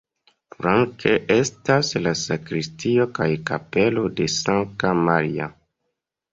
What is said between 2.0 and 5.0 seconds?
la sakristio kaj kapelo de Sankta